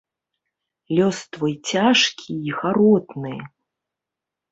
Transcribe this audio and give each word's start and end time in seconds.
Лёс 0.99 1.17
твой 1.35 1.53
цяжкі 1.73 2.31
і 2.47 2.55
гаротны! 2.61 3.35